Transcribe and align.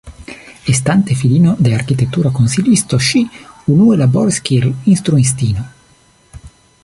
Estante 0.75 1.13
filino 1.21 1.51
de 1.67 1.73
arkitektura 1.79 2.31
konsilisto 2.39 3.01
ŝi 3.09 3.21
unue 3.75 4.01
laboris 4.03 4.41
kiel 4.49 4.67
instruistino. 4.95 5.69